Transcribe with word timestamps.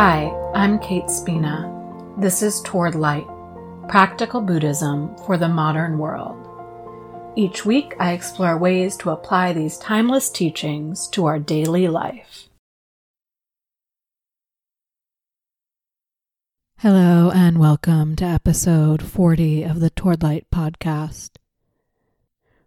Hi, 0.00 0.30
I'm 0.54 0.78
Kate 0.78 1.10
Spina. 1.10 2.14
This 2.18 2.40
is 2.40 2.62
Toward 2.62 2.94
Light 2.94 3.26
Practical 3.88 4.40
Buddhism 4.40 5.16
for 5.26 5.36
the 5.36 5.48
Modern 5.48 5.98
World. 5.98 6.38
Each 7.34 7.66
week, 7.66 7.96
I 7.98 8.12
explore 8.12 8.56
ways 8.56 8.96
to 8.98 9.10
apply 9.10 9.52
these 9.52 9.76
timeless 9.76 10.30
teachings 10.30 11.08
to 11.08 11.26
our 11.26 11.40
daily 11.40 11.88
life. 11.88 12.48
Hello, 16.78 17.32
and 17.34 17.58
welcome 17.58 18.14
to 18.14 18.24
episode 18.24 19.02
40 19.02 19.64
of 19.64 19.80
the 19.80 19.90
Toward 19.90 20.22
Light 20.22 20.46
podcast. 20.54 21.30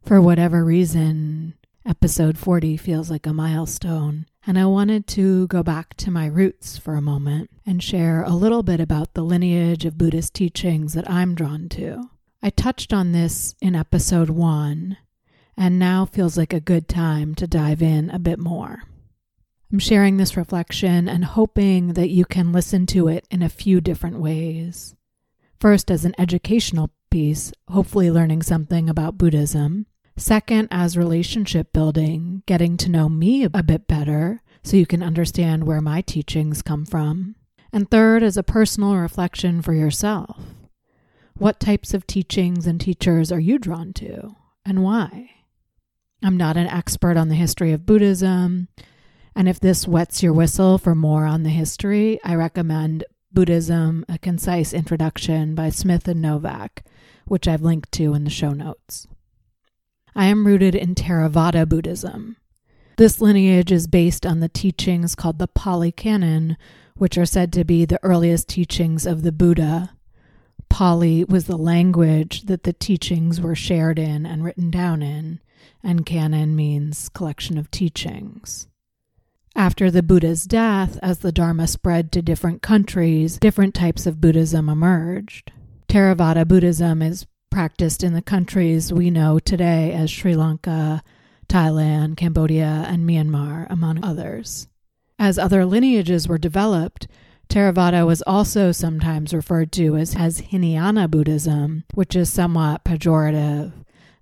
For 0.04 0.20
whatever 0.20 0.66
reason, 0.66 1.54
episode 1.86 2.38
40 2.38 2.76
feels 2.76 3.10
like 3.10 3.26
a 3.26 3.32
milestone 3.32 4.26
and 4.46 4.58
I 4.58 4.66
wanted 4.66 5.08
to 5.08 5.48
go 5.48 5.62
back 5.64 5.96
to 5.98 6.12
my 6.12 6.26
roots 6.26 6.78
for 6.78 6.96
a 6.96 7.02
moment 7.02 7.50
and 7.66 7.82
share 7.82 8.24
a 8.24 8.32
little 8.32 8.64
bit 8.64 8.80
about 8.80 9.14
the 9.14 9.22
lineage 9.24 9.86
of 9.86 9.98
Buddhist 9.98 10.34
teachings 10.34 10.94
that 10.94 11.10
I'm 11.10 11.36
drawn 11.36 11.70
to. 11.70 12.10
I 12.42 12.50
touched 12.50 12.92
on 12.92 13.12
this 13.12 13.56
in 13.62 13.76
episode 13.76 14.32
one, 14.32 14.98
and 15.56 15.78
now 15.78 16.06
feels 16.06 16.38
like 16.38 16.54
a 16.54 16.60
good 16.60 16.88
time 16.88 17.36
to 17.36 17.46
dive 17.46 17.84
in 17.84 18.10
a 18.10 18.18
bit 18.18 18.40
more. 18.40 18.84
I'm 19.72 19.80
sharing 19.80 20.18
this 20.18 20.36
reflection 20.36 21.08
and 21.08 21.24
hoping 21.24 21.94
that 21.94 22.10
you 22.10 22.26
can 22.26 22.52
listen 22.52 22.86
to 22.88 23.08
it 23.08 23.28
in 23.30 23.44
a 23.44 23.50
few 23.50 23.80
different 23.80 24.20
ways. 24.20 24.96
First, 25.60 25.92
as 25.92 26.04
an 26.04 26.16
educational 26.18 26.90
piece, 27.12 27.54
hopefully 27.70 28.10
learning 28.10 28.42
something 28.42 28.90
about 28.90 29.18
Buddhism, 29.18 29.86
Second, 30.22 30.68
as 30.70 30.96
relationship 30.96 31.74
building, 31.74 32.44
getting 32.46 32.78
to 32.78 32.92
know 32.92 33.10
me 33.10 33.44
a 33.44 33.64
bit 33.64 33.88
better 33.88 34.44
so 34.62 34.78
you 34.78 34.86
can 34.86 35.02
understand 35.02 35.64
where 35.64 35.82
my 35.82 36.02
teachings 36.02 36.62
come 36.62 36.86
from. 36.86 37.36
And 37.74 37.90
third, 37.90 38.22
as 38.22 38.38
a 38.38 38.44
personal 38.44 38.96
reflection 38.98 39.64
for 39.64 39.74
yourself. 39.74 40.38
What 41.34 41.60
types 41.60 41.96
of 41.96 42.06
teachings 42.06 42.68
and 42.68 42.80
teachers 42.80 43.32
are 43.32 43.40
you 43.40 43.58
drawn 43.58 43.94
to, 43.94 44.36
and 44.64 44.84
why? 44.84 45.32
I'm 46.22 46.38
not 46.38 46.56
an 46.56 46.68
expert 46.68 47.18
on 47.18 47.30
the 47.30 47.36
history 47.36 47.72
of 47.72 47.88
Buddhism, 47.88 48.68
and 49.36 49.50
if 49.50 49.60
this 49.60 49.88
wets 49.88 50.22
your 50.22 50.34
whistle 50.34 50.78
for 50.78 50.94
more 50.94 51.26
on 51.26 51.42
the 51.42 51.50
history, 51.50 52.20
I 52.24 52.36
recommend 52.36 53.06
Buddhism 53.34 54.06
A 54.08 54.20
Concise 54.20 54.72
Introduction 54.72 55.56
by 55.56 55.70
Smith 55.72 56.08
and 56.08 56.22
Novak, 56.22 56.84
which 57.26 57.48
I've 57.48 57.64
linked 57.64 57.92
to 57.94 58.14
in 58.14 58.24
the 58.24 58.30
show 58.30 58.52
notes. 58.52 59.08
I 60.16 60.26
am 60.26 60.46
rooted 60.46 60.76
in 60.76 60.96
Theravada 60.96 61.68
Buddhism. 61.68 62.38
This 62.98 63.22
lineage 63.22 63.72
is 63.72 63.88
based 63.88 64.26
on 64.26 64.42
the 64.42 64.50
teachings 64.50 65.16
called 65.16 65.40
the 65.40 65.48
Pali 65.48 65.92
Canon, 65.92 66.58
which 66.96 67.18
are 67.18 67.26
said 67.26 67.54
to 67.54 67.64
be 67.64 67.86
the 67.86 68.00
earliest 68.04 68.48
teachings 68.50 69.06
of 69.06 69.24
the 69.24 69.32
Buddha. 69.32 69.92
Pali 70.70 71.24
was 71.24 71.48
the 71.48 71.58
language 71.58 72.44
that 72.44 72.64
the 72.64 72.74
teachings 72.74 73.42
were 73.42 73.56
shared 73.56 73.98
in 73.98 74.26
and 74.26 74.44
written 74.44 74.70
down 74.70 75.02
in, 75.02 75.40
and 75.84 76.06
canon 76.06 76.56
means 76.56 77.10
collection 77.10 77.58
of 77.58 77.72
teachings. 77.72 78.68
After 79.56 79.92
the 79.92 80.04
Buddha's 80.04 80.46
death, 80.46 80.98
as 81.02 81.20
the 81.20 81.32
Dharma 81.32 81.68
spread 81.68 82.12
to 82.12 82.22
different 82.22 82.62
countries, 82.62 83.38
different 83.38 83.74
types 83.74 84.06
of 84.06 84.22
Buddhism 84.22 84.70
emerged. 84.70 85.52
Theravada 85.90 86.48
Buddhism 86.48 87.02
is 87.02 87.26
practiced 87.52 88.04
in 88.04 88.14
the 88.14 88.22
countries 88.22 88.92
we 88.92 89.12
know 89.12 89.38
today 89.38 89.92
as 89.94 90.10
Sri 90.10 90.36
Lanka, 90.36 91.04
Thailand, 91.48 92.18
Cambodia, 92.18 92.86
and 92.88 93.08
Myanmar, 93.08 93.68
among 93.70 94.04
others. 94.04 94.68
As 95.20 95.38
other 95.38 95.66
lineages 95.66 96.28
were 96.28 96.40
developed, 96.40 97.08
Theravada 97.50 98.08
was 98.08 98.24
also 98.24 98.72
sometimes 98.72 99.34
referred 99.34 99.74
to 99.74 99.98
as, 99.98 100.16
as 100.16 100.40
Hinayana 100.40 101.10
Buddhism, 101.10 101.84
which 101.94 102.16
is 102.16 102.32
somewhat 102.32 102.86
pejorative. 102.86 103.74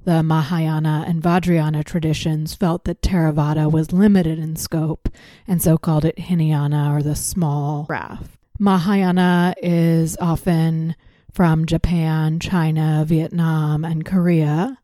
The 0.04 0.24
Mahayana 0.24 1.06
and 1.08 1.22
Vajrayana 1.22 1.84
traditions 1.84 2.56
felt 2.56 2.86
that 2.86 3.04
Theravada 3.04 3.72
was 3.72 3.94
limited 3.94 4.40
in 4.40 4.56
scope 4.56 5.08
and 5.48 5.62
so 5.62 5.78
called 5.78 6.06
it 6.06 6.18
Hinayana 6.18 6.96
or 6.96 7.04
the 7.04 7.16
small 7.16 7.86
raft. 7.88 8.40
Mahayana 8.58 9.54
is 9.62 10.18
often 10.20 10.96
from 11.32 11.66
Japan, 11.66 12.40
China, 12.40 13.04
Vietnam, 13.08 13.86
and 13.86 14.06
Korea. 14.06 14.80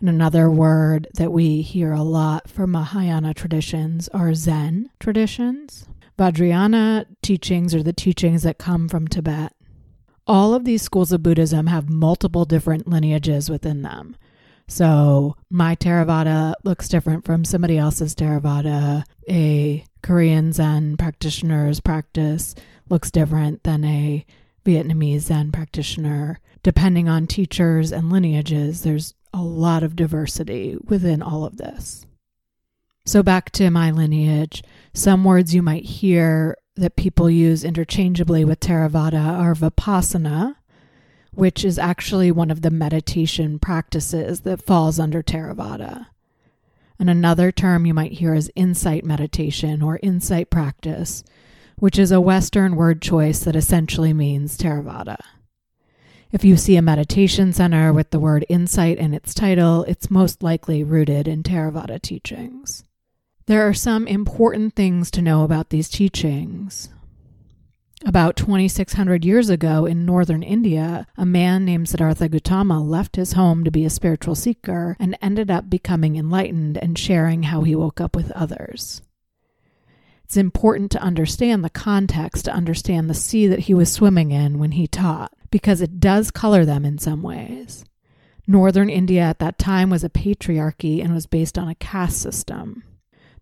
And 0.00 0.08
another 0.08 0.50
word 0.50 1.08
that 1.14 1.32
we 1.32 1.62
hear 1.62 1.92
a 1.92 2.02
lot 2.02 2.48
from 2.48 2.72
Mahayana 2.72 3.34
traditions 3.34 4.08
are 4.08 4.34
Zen 4.34 4.90
traditions. 5.00 5.86
Vajrayana 6.18 7.06
teachings 7.22 7.74
are 7.74 7.82
the 7.82 7.92
teachings 7.92 8.42
that 8.42 8.58
come 8.58 8.88
from 8.88 9.08
Tibet. 9.08 9.52
All 10.26 10.54
of 10.54 10.64
these 10.64 10.82
schools 10.82 11.12
of 11.12 11.22
Buddhism 11.22 11.66
have 11.66 11.88
multiple 11.88 12.44
different 12.44 12.88
lineages 12.88 13.50
within 13.50 13.82
them. 13.82 14.16
So 14.66 15.36
my 15.50 15.76
Theravada 15.76 16.54
looks 16.64 16.88
different 16.88 17.24
from 17.24 17.44
somebody 17.44 17.76
else's 17.76 18.14
Theravada. 18.14 19.04
A 19.28 19.84
Korean 20.02 20.52
Zen 20.52 20.96
practitioner's 20.96 21.80
practice 21.80 22.54
looks 22.88 23.10
different 23.10 23.62
than 23.64 23.84
a 23.84 24.24
Vietnamese 24.64 25.20
Zen 25.20 25.52
practitioner. 25.52 26.40
Depending 26.62 27.08
on 27.08 27.26
teachers 27.26 27.92
and 27.92 28.10
lineages, 28.10 28.82
there's 28.82 29.14
a 29.32 29.42
lot 29.42 29.82
of 29.82 29.96
diversity 29.96 30.76
within 30.82 31.22
all 31.22 31.44
of 31.44 31.58
this. 31.58 32.06
So, 33.04 33.22
back 33.22 33.50
to 33.52 33.70
my 33.70 33.90
lineage, 33.90 34.62
some 34.94 35.24
words 35.24 35.54
you 35.54 35.62
might 35.62 35.84
hear 35.84 36.56
that 36.76 36.96
people 36.96 37.28
use 37.28 37.64
interchangeably 37.64 38.44
with 38.44 38.60
Theravada 38.60 39.38
are 39.38 39.54
Vipassana, 39.54 40.56
which 41.32 41.64
is 41.64 41.78
actually 41.78 42.30
one 42.30 42.50
of 42.50 42.62
the 42.62 42.70
meditation 42.70 43.58
practices 43.58 44.40
that 44.40 44.62
falls 44.62 44.98
under 44.98 45.22
Theravada. 45.22 46.06
And 46.98 47.10
another 47.10 47.52
term 47.52 47.86
you 47.86 47.92
might 47.92 48.12
hear 48.12 48.34
is 48.34 48.52
insight 48.54 49.04
meditation 49.04 49.82
or 49.82 49.98
insight 50.02 50.48
practice, 50.48 51.24
which 51.76 51.98
is 51.98 52.12
a 52.12 52.20
Western 52.20 52.76
word 52.76 53.02
choice 53.02 53.40
that 53.40 53.56
essentially 53.56 54.12
means 54.12 54.56
Theravada. 54.56 55.18
If 56.32 56.44
you 56.44 56.56
see 56.56 56.76
a 56.76 56.82
meditation 56.82 57.52
center 57.52 57.92
with 57.92 58.10
the 58.10 58.18
word 58.18 58.44
insight 58.48 58.98
in 58.98 59.14
its 59.14 59.34
title, 59.34 59.84
it's 59.84 60.10
most 60.10 60.42
likely 60.42 60.82
rooted 60.82 61.28
in 61.28 61.42
Theravada 61.42 62.02
teachings. 62.02 62.82
There 63.46 63.68
are 63.68 63.74
some 63.74 64.06
important 64.06 64.74
things 64.74 65.10
to 65.12 65.22
know 65.22 65.44
about 65.44 65.70
these 65.70 65.88
teachings. 65.88 66.88
About 68.06 68.36
2,600 68.36 69.24
years 69.24 69.48
ago 69.48 69.86
in 69.86 70.04
northern 70.04 70.42
India, 70.42 71.06
a 71.16 71.24
man 71.24 71.64
named 71.64 71.88
Siddhartha 71.88 72.28
Gautama 72.28 72.82
left 72.82 73.16
his 73.16 73.34
home 73.34 73.64
to 73.64 73.70
be 73.70 73.84
a 73.84 73.90
spiritual 73.90 74.34
seeker 74.34 74.96
and 74.98 75.16
ended 75.22 75.50
up 75.50 75.70
becoming 75.70 76.16
enlightened 76.16 76.76
and 76.78 76.98
sharing 76.98 77.44
how 77.44 77.62
he 77.62 77.74
woke 77.74 78.00
up 78.00 78.16
with 78.16 78.30
others. 78.32 79.02
It's 80.34 80.38
important 80.40 80.90
to 80.90 81.00
understand 81.00 81.62
the 81.62 81.70
context, 81.70 82.46
to 82.46 82.52
understand 82.52 83.08
the 83.08 83.14
sea 83.14 83.46
that 83.46 83.60
he 83.60 83.72
was 83.72 83.92
swimming 83.92 84.32
in 84.32 84.58
when 84.58 84.72
he 84.72 84.88
taught, 84.88 85.32
because 85.52 85.80
it 85.80 86.00
does 86.00 86.32
color 86.32 86.64
them 86.64 86.84
in 86.84 86.98
some 86.98 87.22
ways. 87.22 87.84
Northern 88.44 88.90
India 88.90 89.20
at 89.20 89.38
that 89.38 89.60
time 89.60 89.90
was 89.90 90.02
a 90.02 90.10
patriarchy 90.10 91.00
and 91.00 91.14
was 91.14 91.28
based 91.28 91.56
on 91.56 91.68
a 91.68 91.76
caste 91.76 92.20
system. 92.20 92.82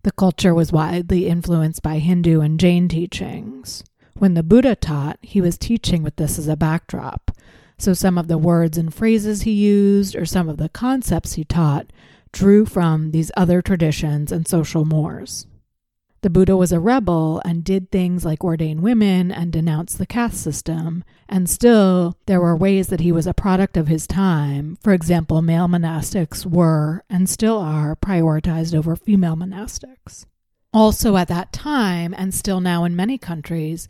The 0.03 0.11
culture 0.11 0.53
was 0.53 0.71
widely 0.71 1.25
influenced 1.27 1.81
by 1.81 1.97
Hindu 1.97 2.41
and 2.41 2.59
Jain 2.59 2.87
teachings. 2.87 3.83
When 4.13 4.35
the 4.35 4.43
Buddha 4.43 4.75
taught, 4.75 5.17
he 5.23 5.41
was 5.41 5.57
teaching 5.57 6.03
with 6.03 6.17
this 6.17 6.37
as 6.37 6.47
a 6.47 6.55
backdrop. 6.55 7.31
So 7.79 7.95
some 7.95 8.19
of 8.19 8.27
the 8.27 8.37
words 8.37 8.77
and 8.77 8.93
phrases 8.93 9.41
he 9.41 9.51
used, 9.51 10.15
or 10.15 10.27
some 10.27 10.47
of 10.47 10.57
the 10.57 10.69
concepts 10.69 11.33
he 11.33 11.43
taught, 11.43 11.87
drew 12.31 12.67
from 12.67 13.09
these 13.09 13.31
other 13.35 13.63
traditions 13.63 14.31
and 14.31 14.47
social 14.47 14.85
mores. 14.85 15.47
The 16.23 16.29
Buddha 16.29 16.55
was 16.55 16.71
a 16.71 16.79
rebel 16.79 17.41
and 17.43 17.65
did 17.65 17.91
things 17.91 18.23
like 18.23 18.45
ordain 18.45 18.81
women 18.81 19.29
and 19.29 19.51
denounce 19.51 19.93
the 19.93 20.05
caste 20.05 20.41
system. 20.41 21.03
And 21.27 21.49
still, 21.49 22.17
there 22.27 22.39
were 22.39 22.55
ways 22.55 22.87
that 22.87 23.01
he 23.01 23.11
was 23.11 23.27
a 23.27 23.33
product 23.33 23.75
of 23.75 23.89
his 23.89 24.07
time. 24.07 24.77
For 24.81 24.93
example, 24.93 25.41
male 25.41 25.67
monastics 25.67 26.45
were 26.45 27.03
and 27.09 27.29
still 27.29 27.57
are 27.57 27.97
prioritized 27.97 28.73
over 28.73 28.95
female 28.95 29.35
monastics. 29.35 30.25
Also, 30.73 31.17
at 31.17 31.27
that 31.27 31.51
time, 31.51 32.15
and 32.17 32.33
still 32.33 32.61
now 32.61 32.85
in 32.85 32.95
many 32.95 33.17
countries, 33.17 33.89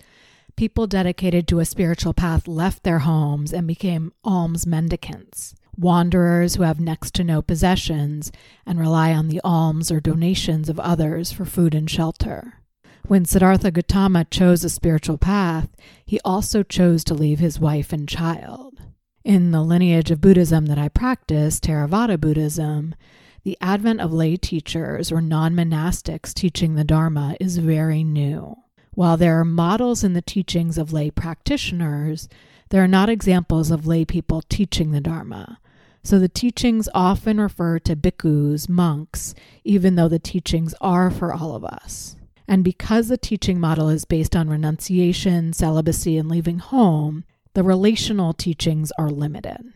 people 0.56 0.88
dedicated 0.88 1.48
to 1.48 1.60
a 1.60 1.66
spiritual 1.66 2.16
path 2.16 2.48
left 2.48 2.82
their 2.82 3.00
homes 3.00 3.54
and 3.54 3.68
became 3.68 4.12
alms 4.24 4.66
mendicants 4.66 5.54
wanderers 5.78 6.56
who 6.56 6.64
have 6.64 6.80
next 6.80 7.14
to 7.16 7.24
no 7.24 7.42
possessions 7.42 8.32
and 8.66 8.80
rely 8.80 9.14
on 9.14 9.28
the 9.28 9.42
alms 9.44 9.92
or 9.92 10.00
donations 10.00 10.70
of 10.70 10.80
others 10.80 11.32
for 11.32 11.46
food 11.46 11.74
and 11.74 11.90
shelter. 11.90 12.60
When 13.08 13.26
Siddhartha 13.26 13.72
Gautama 13.72 14.26
chose 14.26 14.64
a 14.64 14.70
spiritual 14.70 15.18
path, 15.18 15.70
he 16.06 16.20
also 16.24 16.64
chose 16.64 17.04
to 17.06 17.14
leave 17.14 17.40
his 17.40 17.60
wife 17.60 17.92
and 17.92 18.08
child. 18.08 18.80
In 19.26 19.52
the 19.52 19.62
lineage 19.62 20.12
of 20.12 20.22
Buddhism 20.22 20.68
that 20.68 20.78
I 20.78 20.90
practice, 20.90 21.60
Theravada 21.60 22.20
Buddhism, 22.20 22.96
the 23.44 23.58
advent 23.60 24.00
of 24.00 24.14
lay 24.14 24.38
teachers 24.38 25.12
or 25.12 25.22
non 25.22 25.54
monastics 25.54 26.34
teaching 26.34 26.76
the 26.76 26.86
Dharma 26.86 27.36
is 27.40 27.58
very 27.58 28.04
new. 28.04 28.56
While 28.94 29.18
there 29.18 29.40
are 29.40 29.46
models 29.46 30.04
in 30.04 30.14
the 30.14 30.22
teachings 30.22 30.78
of 30.78 30.94
lay 30.94 31.10
practitioners, 31.12 32.30
there 32.70 32.84
are 32.84 32.88
not 32.88 33.10
examples 33.10 33.70
of 33.70 33.86
lay 33.86 34.06
people 34.06 34.42
teaching 34.42 34.92
the 34.92 35.02
Dharma. 35.02 35.60
So 36.04 36.20
the 36.20 36.30
teachings 36.30 36.90
often 36.94 37.40
refer 37.40 37.80
to 37.80 37.96
bhikkhus, 37.96 38.68
monks, 38.68 39.34
even 39.64 39.96
though 39.96 40.10
the 40.10 40.20
teachings 40.20 40.76
are 40.82 41.10
for 41.10 41.34
all 41.34 41.56
of 41.56 41.64
us. 41.64 42.18
And 42.48 42.64
because 42.64 43.08
the 43.08 43.18
teaching 43.18 43.60
model 43.60 43.88
is 43.88 44.04
based 44.04 44.36
on 44.36 44.50
renunciation, 44.50 45.54
celibacy, 45.54 46.18
and 46.18 46.30
leaving 46.30 46.60
home, 46.60 47.24
the 47.54 47.64
relational 47.64 48.34
teachings 48.34 48.92
are 48.98 49.10
limited. 49.10 49.74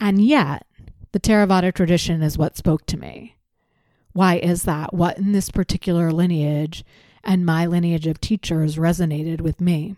And 0.00 0.24
yet, 0.24 0.66
the 1.12 1.20
Theravada 1.20 1.74
tradition 1.74 2.22
is 2.22 2.38
what 2.38 2.56
spoke 2.56 2.86
to 2.86 2.96
me. 2.96 3.36
Why 4.12 4.36
is 4.36 4.62
that? 4.62 4.94
What 4.94 5.18
in 5.18 5.32
this 5.32 5.50
particular 5.50 6.10
lineage 6.10 6.84
and 7.22 7.44
my 7.44 7.66
lineage 7.66 8.06
of 8.06 8.18
teachers 8.18 8.76
resonated 8.76 9.42
with 9.42 9.60
me? 9.60 9.96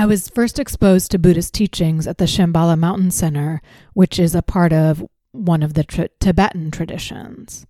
I 0.00 0.06
was 0.06 0.30
first 0.30 0.58
exposed 0.58 1.10
to 1.10 1.18
Buddhist 1.18 1.52
teachings 1.52 2.06
at 2.06 2.16
the 2.16 2.24
Shambhala 2.24 2.78
Mountain 2.78 3.10
Center, 3.10 3.60
which 3.92 4.18
is 4.18 4.34
a 4.34 4.40
part 4.40 4.72
of 4.72 5.06
one 5.32 5.62
of 5.62 5.74
the 5.74 5.84
Tibetan 6.18 6.70
traditions. 6.70 7.66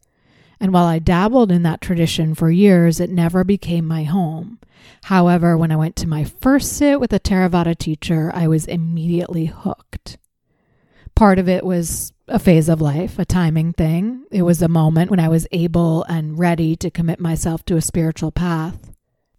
And 0.61 0.73
while 0.73 0.85
I 0.85 1.01
dabbled 1.01 1.51
in 1.51 1.65
that 1.65 1.81
tradition 1.81 2.37
for 2.37 2.49
years, 2.49 3.01
it 3.01 3.11
never 3.11 3.43
became 3.43 3.85
my 3.85 4.05
home. 4.05 4.61
However, 5.07 5.59
when 5.59 5.73
I 5.73 5.77
went 5.77 5.97
to 5.97 6.07
my 6.07 6.23
first 6.23 6.73
sit 6.75 7.01
with 7.01 7.13
a 7.13 7.19
Theravada 7.19 7.77
teacher, 7.77 8.31
I 8.33 8.47
was 8.47 8.65
immediately 8.67 9.47
hooked. 9.47 10.17
Part 11.17 11.41
of 11.41 11.49
it 11.49 11.67
was 11.67 12.13
a 12.29 12.39
phase 12.39 12.69
of 12.69 12.81
life, 12.81 13.19
a 13.19 13.25
timing 13.25 13.73
thing. 13.73 14.25
It 14.31 14.43
was 14.43 14.63
a 14.63 14.69
moment 14.69 15.11
when 15.11 15.19
I 15.19 15.29
was 15.29 15.49
able 15.51 16.05
and 16.05 16.39
ready 16.39 16.77
to 16.77 16.93
commit 16.93 17.19
myself 17.19 17.65
to 17.65 17.77
a 17.77 17.83
spiritual 17.83 18.31
path. 18.31 18.90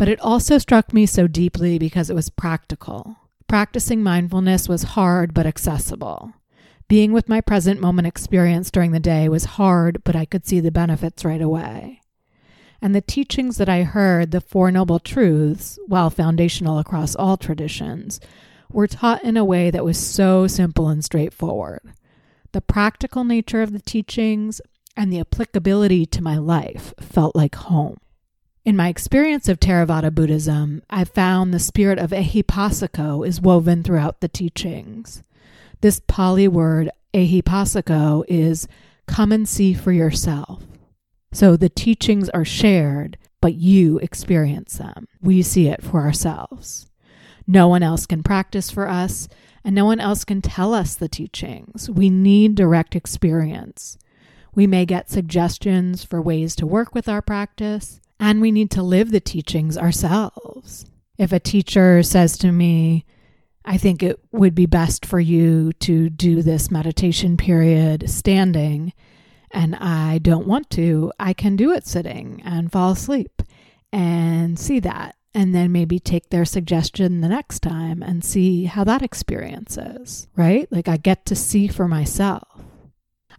But 0.02 0.10
it 0.10 0.20
also 0.20 0.58
struck 0.58 0.94
me 0.94 1.06
so 1.06 1.28
deeply 1.28 1.78
because 1.78 2.10
it 2.10 2.16
was 2.16 2.32
practical. 2.32 3.18
Practicing 3.48 4.02
mindfulness 4.02 4.68
was 4.68 4.98
hard 4.98 5.32
but 5.32 5.46
accessible. 5.46 6.34
Being 6.88 7.12
with 7.12 7.30
my 7.30 7.40
present 7.40 7.80
moment 7.80 8.08
experience 8.08 8.72
during 8.72 8.94
the 8.94 9.00
day 9.00 9.30
was 9.30 9.62
hard, 9.62 10.04
but 10.04 10.16
I 10.16 10.26
could 10.26 10.48
see 10.48 10.60
the 10.60 10.72
benefits 10.72 11.24
right 11.24 11.40
away. 11.40 12.02
And 12.82 12.96
the 12.96 13.02
teachings 13.02 13.58
that 13.58 13.70
I 13.70 13.84
heard, 13.84 14.32
the 14.32 14.42
Four 14.42 14.72
Noble 14.72 14.98
Truths, 14.98 15.78
while 15.86 16.10
foundational 16.10 16.80
across 16.80 17.16
all 17.16 17.38
traditions, 17.38 18.20
were 18.72 18.88
taught 18.88 19.24
in 19.24 19.38
a 19.38 19.46
way 19.46 19.70
that 19.70 19.86
was 19.86 20.00
so 20.00 20.48
simple 20.48 20.88
and 20.88 21.06
straightforward. 21.06 21.94
The 22.54 22.62
practical 22.62 23.24
nature 23.24 23.62
of 23.62 23.72
the 23.72 23.80
teachings 23.80 24.62
and 24.98 25.14
the 25.14 25.20
applicability 25.20 26.08
to 26.08 26.24
my 26.24 26.40
life 26.40 26.92
felt 27.00 27.36
like 27.36 27.54
home. 27.54 27.98
In 28.64 28.76
my 28.76 28.90
experience 28.90 29.50
of 29.50 29.60
Theravada 29.60 30.14
Buddhism, 30.14 30.84
I 30.88 31.04
found 31.04 31.52
the 31.52 31.58
spirit 31.58 31.98
of 31.98 32.12
ehipassiko 32.12 33.26
is 33.26 33.42
woven 33.42 33.82
throughout 33.82 34.22
the 34.22 34.28
teachings. 34.28 35.24
This 35.82 36.00
Pali 36.06 36.48
word, 36.48 36.92
ehipassiko, 37.12 38.24
is 38.28 38.68
come 39.08 39.32
and 39.32 39.50
see 39.50 39.74
for 39.74 39.92
yourself. 39.92 40.62
So 41.34 41.58
the 41.58 41.70
teachings 41.70 42.30
are 42.30 42.46
shared, 42.46 43.18
but 43.42 43.56
you 43.56 43.98
experience 43.98 44.78
them. 44.78 45.08
We 45.22 45.42
see 45.42 45.68
it 45.68 45.82
for 45.82 46.02
ourselves. 46.02 46.86
No 47.48 47.68
one 47.68 47.82
else 47.82 48.06
can 48.06 48.22
practice 48.22 48.70
for 48.70 48.88
us, 48.88 49.28
and 49.64 49.74
no 49.74 49.86
one 49.86 50.00
else 50.00 50.24
can 50.24 50.44
tell 50.44 50.76
us 50.76 50.94
the 50.94 51.10
teachings. 51.10 51.90
We 51.90 52.12
need 52.12 52.54
direct 52.54 52.96
experience. 52.96 53.98
We 54.54 54.68
may 54.68 54.86
get 54.86 55.10
suggestions 55.10 56.04
for 56.04 56.22
ways 56.22 56.56
to 56.58 56.68
work 56.68 56.94
with 56.94 57.10
our 57.10 57.24
practice, 57.24 58.00
and 58.22 58.40
we 58.40 58.52
need 58.52 58.70
to 58.72 58.84
live 58.84 59.12
the 59.12 59.20
teachings 59.20 59.78
ourselves. 59.78 60.86
If 61.18 61.34
a 61.34 61.40
teacher 61.40 62.04
says 62.04 62.38
to 62.38 62.52
me, 62.52 63.04
I 63.66 63.78
think 63.78 64.04
it 64.04 64.20
would 64.32 64.54
be 64.54 64.68
best 64.68 65.06
for 65.06 65.20
you 65.20 65.74
to 65.80 66.10
do 66.10 66.44
this 66.44 66.72
meditation 66.72 67.36
period 67.36 68.10
standing. 68.10 68.94
And 69.50 69.76
I 69.76 70.20
don't 70.20 70.48
want 70.48 70.70
to. 70.72 71.12
I 71.20 71.34
can 71.34 71.56
do 71.56 71.72
it 71.72 71.86
sitting 71.86 72.42
and 72.46 72.72
fall 72.72 72.92
asleep 72.92 73.42
and 73.92 74.58
see 74.58 74.80
that. 74.80 75.16
And 75.34 75.56
then 75.56 75.72
maybe 75.72 75.98
take 75.98 76.30
their 76.30 76.46
suggestion 76.46 77.22
the 77.22 77.30
next 77.30 77.62
time 77.62 78.04
and 78.04 78.24
see 78.24 78.66
how 78.66 78.84
that 78.84 79.02
experience 79.02 79.78
is, 79.78 80.28
right? 80.36 80.68
Like 80.72 80.88
I 80.88 80.98
get 80.98 81.26
to 81.28 81.36
see 81.36 81.68
for 81.68 81.88
myself. 81.88 82.48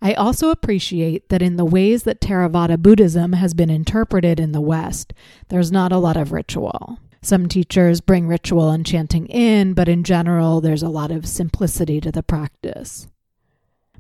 I 0.05 0.15
also 0.15 0.51
appreciate 0.51 1.29
that 1.29 1.43
in 1.43 1.55
the 1.55 1.65
ways 1.65 2.03
that 2.03 2.21
Theravada 2.21 2.77
Buddhism 2.77 3.35
has 3.35 3.55
been 3.55 3.71
interpreted 3.71 4.41
in 4.41 4.51
the 4.51 4.61
West, 4.61 5.15
there's 5.49 5.71
not 5.71 5.93
a 5.93 5.99
lot 5.99 6.17
of 6.17 6.33
ritual. 6.33 6.99
Some 7.23 7.47
teachers 7.47 8.01
bring 8.01 8.27
ritual 8.27 8.71
and 8.71 8.85
chanting 8.85 9.27
in, 9.29 9.75
but 9.75 9.89
in 9.89 10.03
general, 10.03 10.61
there's 10.61 10.83
a 10.83 10.89
lot 10.89 11.13
of 11.13 11.29
simplicity 11.29 12.01
to 12.01 12.11
the 12.11 12.25
practice. 12.25 13.07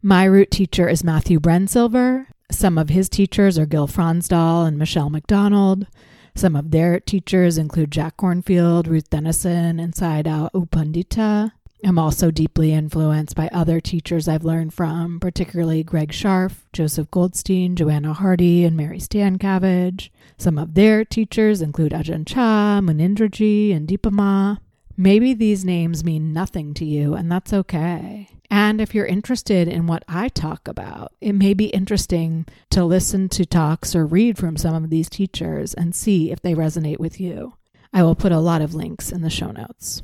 My 0.02 0.24
root 0.24 0.50
teacher 0.50 0.88
is 0.88 1.04
Matthew 1.04 1.38
Brensilver. 1.38 2.26
Some 2.50 2.78
of 2.78 2.88
his 2.88 3.08
teachers 3.08 3.56
are 3.56 3.66
Gil 3.66 3.86
Fronsdal 3.86 4.66
and 4.66 4.76
Michelle 4.76 5.08
McDonald. 5.08 5.86
Some 6.34 6.56
of 6.56 6.72
their 6.72 6.98
teachers 6.98 7.58
include 7.58 7.92
Jack 7.92 8.16
Kornfield, 8.16 8.88
Ruth 8.88 9.08
Denison, 9.08 9.78
and 9.78 9.94
Sayadaw 9.94 10.50
U 10.52 10.66
Pandita. 10.66 11.52
I'm 11.84 11.98
also 11.98 12.30
deeply 12.30 12.72
influenced 12.72 13.34
by 13.34 13.48
other 13.52 13.80
teachers 13.80 14.28
I've 14.28 14.44
learned 14.44 14.72
from, 14.72 15.18
particularly 15.18 15.82
Greg 15.82 16.12
Scharf, 16.12 16.62
Joseph 16.72 17.10
Goldstein, 17.10 17.74
Joanna 17.74 18.12
Hardy, 18.12 18.64
and 18.64 18.76
Mary 18.76 18.98
Stancavage. 18.98 20.10
Some 20.38 20.58
of 20.58 20.74
their 20.74 21.04
teachers 21.04 21.60
include 21.60 21.92
Ajahn 21.92 22.24
Chah, 22.24 22.80
Munindraji, 22.80 23.74
and 23.74 23.88
Dipa 23.88 24.58
Maybe 24.96 25.34
these 25.34 25.64
names 25.64 26.04
mean 26.04 26.32
nothing 26.32 26.72
to 26.74 26.84
you, 26.84 27.14
and 27.14 27.32
that's 27.32 27.52
okay. 27.52 28.28
And 28.48 28.80
if 28.80 28.94
you're 28.94 29.06
interested 29.06 29.66
in 29.66 29.86
what 29.86 30.04
I 30.06 30.28
talk 30.28 30.68
about, 30.68 31.12
it 31.20 31.32
may 31.32 31.54
be 31.54 31.66
interesting 31.66 32.46
to 32.70 32.84
listen 32.84 33.28
to 33.30 33.46
talks 33.46 33.96
or 33.96 34.06
read 34.06 34.38
from 34.38 34.56
some 34.56 34.74
of 34.74 34.90
these 34.90 35.08
teachers 35.08 35.74
and 35.74 35.94
see 35.94 36.30
if 36.30 36.42
they 36.42 36.54
resonate 36.54 36.98
with 36.98 37.18
you. 37.18 37.54
I 37.92 38.02
will 38.02 38.14
put 38.14 38.30
a 38.30 38.38
lot 38.38 38.60
of 38.60 38.74
links 38.74 39.10
in 39.10 39.22
the 39.22 39.30
show 39.30 39.50
notes. 39.50 40.02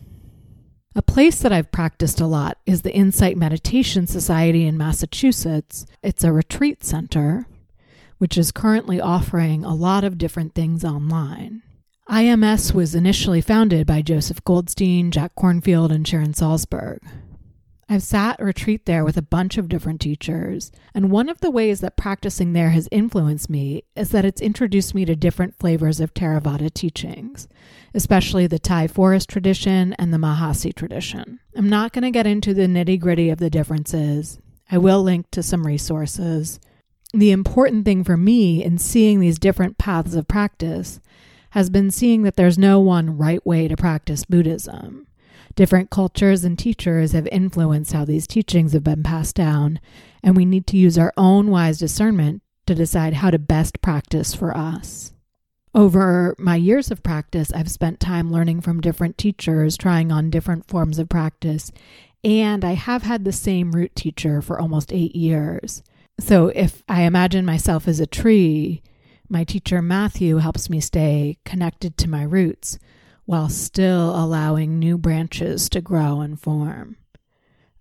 A 0.98 1.02
place 1.02 1.38
that 1.42 1.52
I've 1.52 1.70
practiced 1.70 2.20
a 2.20 2.26
lot 2.26 2.58
is 2.66 2.82
the 2.82 2.92
Insight 2.92 3.36
Meditation 3.36 4.08
Society 4.08 4.66
in 4.66 4.76
Massachusetts. 4.76 5.86
It's 6.02 6.24
a 6.24 6.32
retreat 6.32 6.82
center, 6.82 7.46
which 8.18 8.36
is 8.36 8.50
currently 8.50 9.00
offering 9.00 9.64
a 9.64 9.76
lot 9.76 10.02
of 10.02 10.18
different 10.18 10.56
things 10.56 10.84
online. 10.84 11.62
IMS 12.10 12.74
was 12.74 12.96
initially 12.96 13.40
founded 13.40 13.86
by 13.86 14.02
Joseph 14.02 14.42
Goldstein, 14.42 15.12
Jack 15.12 15.36
Kornfield, 15.36 15.92
and 15.92 16.06
Sharon 16.06 16.32
Salzberg. 16.32 16.98
I've 17.90 18.02
sat 18.02 18.38
retreat 18.38 18.84
there 18.84 19.02
with 19.02 19.16
a 19.16 19.22
bunch 19.22 19.56
of 19.56 19.68
different 19.68 20.02
teachers, 20.02 20.70
and 20.92 21.10
one 21.10 21.30
of 21.30 21.40
the 21.40 21.50
ways 21.50 21.80
that 21.80 21.96
practicing 21.96 22.52
there 22.52 22.70
has 22.70 22.86
influenced 22.92 23.48
me 23.48 23.84
is 23.96 24.10
that 24.10 24.26
it's 24.26 24.42
introduced 24.42 24.94
me 24.94 25.06
to 25.06 25.16
different 25.16 25.58
flavors 25.58 25.98
of 25.98 26.12
Theravada 26.12 26.72
teachings, 26.72 27.48
especially 27.94 28.46
the 28.46 28.58
Thai 28.58 28.88
forest 28.88 29.30
tradition 29.30 29.94
and 29.94 30.12
the 30.12 30.18
Mahasi 30.18 30.74
tradition. 30.74 31.40
I'm 31.56 31.70
not 31.70 31.94
going 31.94 32.02
to 32.02 32.10
get 32.10 32.26
into 32.26 32.52
the 32.52 32.66
nitty 32.66 33.00
gritty 33.00 33.30
of 33.30 33.38
the 33.38 33.48
differences. 33.48 34.38
I 34.70 34.76
will 34.76 35.02
link 35.02 35.30
to 35.30 35.42
some 35.42 35.66
resources. 35.66 36.60
The 37.14 37.30
important 37.30 37.86
thing 37.86 38.04
for 38.04 38.18
me 38.18 38.62
in 38.62 38.76
seeing 38.76 39.18
these 39.18 39.38
different 39.38 39.78
paths 39.78 40.14
of 40.14 40.28
practice 40.28 41.00
has 41.50 41.70
been 41.70 41.90
seeing 41.90 42.22
that 42.24 42.36
there's 42.36 42.58
no 42.58 42.80
one 42.80 43.16
right 43.16 43.44
way 43.46 43.66
to 43.66 43.76
practice 43.78 44.26
Buddhism. 44.26 45.07
Different 45.58 45.90
cultures 45.90 46.44
and 46.44 46.56
teachers 46.56 47.10
have 47.10 47.26
influenced 47.32 47.92
how 47.92 48.04
these 48.04 48.28
teachings 48.28 48.74
have 48.74 48.84
been 48.84 49.02
passed 49.02 49.34
down, 49.34 49.80
and 50.22 50.36
we 50.36 50.44
need 50.44 50.68
to 50.68 50.76
use 50.76 50.96
our 50.96 51.12
own 51.16 51.50
wise 51.50 51.80
discernment 51.80 52.42
to 52.68 52.76
decide 52.76 53.14
how 53.14 53.32
to 53.32 53.40
best 53.40 53.82
practice 53.82 54.32
for 54.32 54.56
us. 54.56 55.14
Over 55.74 56.36
my 56.38 56.54
years 56.54 56.92
of 56.92 57.02
practice, 57.02 57.52
I've 57.52 57.72
spent 57.72 57.98
time 57.98 58.30
learning 58.30 58.60
from 58.60 58.80
different 58.80 59.18
teachers, 59.18 59.76
trying 59.76 60.12
on 60.12 60.30
different 60.30 60.68
forms 60.68 61.00
of 61.00 61.08
practice, 61.08 61.72
and 62.22 62.64
I 62.64 62.74
have 62.74 63.02
had 63.02 63.24
the 63.24 63.32
same 63.32 63.72
root 63.72 63.96
teacher 63.96 64.40
for 64.40 64.60
almost 64.60 64.92
eight 64.92 65.16
years. 65.16 65.82
So 66.20 66.52
if 66.54 66.84
I 66.88 67.02
imagine 67.02 67.44
myself 67.44 67.88
as 67.88 67.98
a 67.98 68.06
tree, 68.06 68.80
my 69.28 69.42
teacher 69.42 69.82
Matthew 69.82 70.36
helps 70.36 70.70
me 70.70 70.78
stay 70.78 71.36
connected 71.44 71.98
to 71.98 72.08
my 72.08 72.22
roots 72.22 72.78
while 73.28 73.50
still 73.50 74.18
allowing 74.18 74.78
new 74.78 74.96
branches 74.96 75.68
to 75.68 75.82
grow 75.82 76.22
and 76.22 76.40
form. 76.40 76.96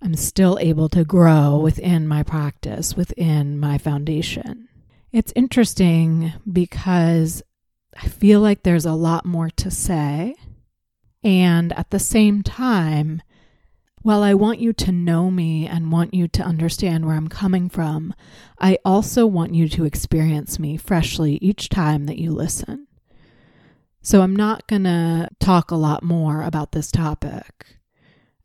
I'm 0.01 0.17
still 0.17 0.59
able 0.59 0.89
to 0.89 1.05
grow 1.05 1.57
within 1.57 2.05
my 2.05 2.21
practice, 2.21 2.97
within 2.97 3.57
my 3.57 3.77
foundation. 3.77 4.67
It's 5.13 5.31
interesting 5.37 6.33
because 6.51 7.41
I 7.95 8.09
feel 8.09 8.41
like 8.41 8.63
there's 8.63 8.85
a 8.85 8.91
lot 8.91 9.25
more 9.25 9.49
to 9.51 9.71
say. 9.71 10.35
And 11.23 11.71
at 11.79 11.91
the 11.91 11.99
same 11.99 12.43
time, 12.43 13.21
while 14.01 14.23
I 14.23 14.33
want 14.33 14.59
you 14.59 14.73
to 14.73 14.91
know 14.91 15.31
me 15.31 15.65
and 15.65 15.93
want 15.93 16.13
you 16.13 16.27
to 16.27 16.43
understand 16.43 17.05
where 17.05 17.15
I'm 17.15 17.29
coming 17.29 17.69
from, 17.69 18.13
I 18.59 18.79
also 18.83 19.25
want 19.25 19.55
you 19.55 19.69
to 19.69 19.85
experience 19.85 20.59
me 20.59 20.75
freshly 20.75 21.35
each 21.35 21.69
time 21.69 22.05
that 22.07 22.19
you 22.19 22.33
listen. 22.33 22.86
So 24.01 24.21
I'm 24.21 24.35
not 24.35 24.67
going 24.67 24.83
to 24.83 25.29
talk 25.39 25.71
a 25.71 25.75
lot 25.75 26.03
more 26.03 26.41
about 26.41 26.71
this 26.71 26.91
topic. 26.91 27.77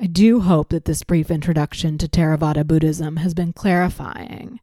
I 0.01 0.07
do 0.07 0.41
hope 0.41 0.71
that 0.71 0.85
this 0.85 1.05
brief 1.05 1.31
introduction 1.31 1.97
to 1.99 2.09
Theravada 2.09 2.67
Buddhism 2.67 3.19
has 3.19 3.35
been 3.35 3.53
clarifying. 3.53 4.59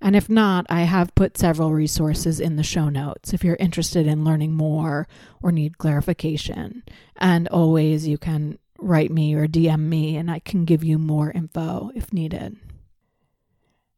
And 0.00 0.14
if 0.14 0.28
not, 0.28 0.66
I 0.68 0.82
have 0.82 1.14
put 1.14 1.38
several 1.38 1.72
resources 1.72 2.38
in 2.38 2.56
the 2.56 2.62
show 2.62 2.90
notes 2.90 3.32
if 3.32 3.42
you're 3.42 3.56
interested 3.56 4.06
in 4.06 4.24
learning 4.24 4.52
more 4.52 5.08
or 5.42 5.50
need 5.50 5.78
clarification. 5.78 6.82
And 7.16 7.48
always 7.48 8.06
you 8.06 8.18
can 8.18 8.58
write 8.78 9.10
me 9.10 9.34
or 9.34 9.46
DM 9.46 9.80
me 9.80 10.18
and 10.18 10.30
I 10.30 10.40
can 10.40 10.66
give 10.66 10.84
you 10.84 10.98
more 10.98 11.30
info 11.30 11.90
if 11.94 12.12
needed. 12.12 12.58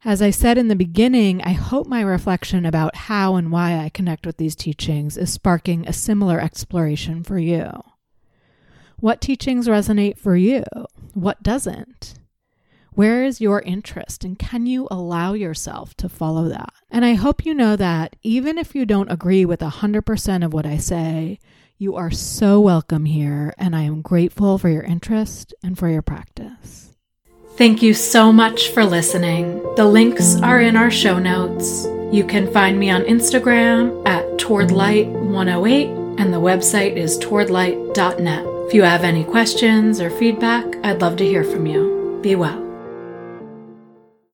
As 0.06 0.22
I 0.22 0.30
said 0.30 0.56
in 0.56 0.68
the 0.68 0.76
beginning, 0.76 1.42
I 1.42 1.50
hope 1.50 1.88
my 1.88 2.00
reflection 2.00 2.64
about 2.64 2.94
how 2.94 3.34
and 3.34 3.50
why 3.50 3.76
I 3.76 3.88
connect 3.88 4.24
with 4.24 4.36
these 4.36 4.54
teachings 4.54 5.16
is 5.16 5.32
sparking 5.32 5.84
a 5.84 5.92
similar 5.92 6.38
exploration 6.40 7.24
for 7.24 7.40
you. 7.40 7.68
What 9.00 9.20
teachings 9.20 9.66
resonate 9.66 10.16
for 10.16 10.36
you? 10.36 10.62
What 11.14 11.42
doesn't? 11.42 12.14
Where 12.92 13.24
is 13.24 13.40
your 13.40 13.62
interest, 13.62 14.22
and 14.22 14.38
can 14.38 14.64
you 14.66 14.86
allow 14.92 15.32
yourself 15.32 15.96
to 15.96 16.08
follow 16.08 16.48
that? 16.50 16.72
And 16.88 17.04
I 17.04 17.14
hope 17.14 17.44
you 17.44 17.52
know 17.52 17.74
that 17.74 18.14
even 18.22 18.58
if 18.58 18.76
you 18.76 18.86
don't 18.86 19.10
agree 19.10 19.44
with 19.44 19.58
100% 19.58 20.44
of 20.44 20.52
what 20.52 20.66
I 20.66 20.76
say, 20.76 21.40
you 21.78 21.96
are 21.96 22.12
so 22.12 22.60
welcome 22.60 23.06
here, 23.06 23.54
and 23.58 23.74
I 23.74 23.82
am 23.82 24.02
grateful 24.02 24.56
for 24.56 24.68
your 24.68 24.84
interest 24.84 25.52
and 25.64 25.76
for 25.76 25.88
your 25.88 26.02
practice. 26.02 26.85
Thank 27.56 27.80
you 27.80 27.94
so 27.94 28.34
much 28.34 28.68
for 28.68 28.84
listening. 28.84 29.62
The 29.76 29.86
links 29.86 30.36
are 30.42 30.60
in 30.60 30.76
our 30.76 30.90
show 30.90 31.18
notes. 31.18 31.86
You 32.12 32.22
can 32.22 32.52
find 32.52 32.78
me 32.78 32.90
on 32.90 33.04
Instagram 33.04 34.06
at 34.06 34.26
towardlight108 34.36 36.20
and 36.20 36.34
the 36.34 36.40
website 36.40 36.96
is 36.96 37.18
towardlight.net. 37.18 38.44
If 38.66 38.74
you 38.74 38.82
have 38.82 39.04
any 39.04 39.24
questions 39.24 40.02
or 40.02 40.10
feedback, 40.10 40.66
I'd 40.84 41.00
love 41.00 41.16
to 41.16 41.24
hear 41.24 41.44
from 41.44 41.64
you. 41.64 42.20
Be 42.22 42.36
well. 42.36 42.65